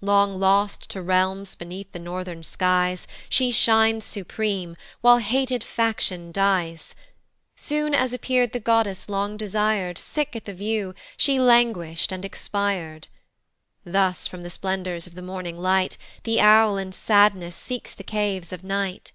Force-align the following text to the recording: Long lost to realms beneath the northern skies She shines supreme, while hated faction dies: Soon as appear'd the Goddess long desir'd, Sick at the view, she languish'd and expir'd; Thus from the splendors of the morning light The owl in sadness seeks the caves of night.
Long 0.00 0.38
lost 0.38 0.88
to 0.90 1.02
realms 1.02 1.56
beneath 1.56 1.90
the 1.90 1.98
northern 1.98 2.44
skies 2.44 3.08
She 3.28 3.50
shines 3.50 4.04
supreme, 4.04 4.76
while 5.00 5.16
hated 5.18 5.64
faction 5.64 6.30
dies: 6.30 6.94
Soon 7.56 7.92
as 7.92 8.12
appear'd 8.12 8.52
the 8.52 8.60
Goddess 8.60 9.08
long 9.08 9.36
desir'd, 9.36 9.98
Sick 9.98 10.36
at 10.36 10.44
the 10.44 10.54
view, 10.54 10.94
she 11.16 11.40
languish'd 11.40 12.12
and 12.12 12.24
expir'd; 12.24 13.08
Thus 13.84 14.28
from 14.28 14.44
the 14.44 14.50
splendors 14.50 15.08
of 15.08 15.16
the 15.16 15.20
morning 15.20 15.58
light 15.58 15.96
The 16.22 16.40
owl 16.40 16.76
in 16.76 16.92
sadness 16.92 17.56
seeks 17.56 17.92
the 17.92 18.04
caves 18.04 18.52
of 18.52 18.62
night. 18.62 19.10